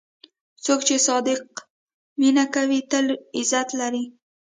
څوک 0.65 0.79
چې 0.87 0.95
صادق 1.07 1.41
مینه 2.19 2.45
کوي، 2.53 2.79
تل 2.91 3.05
عزت 3.37 3.69
لري. 3.79 4.03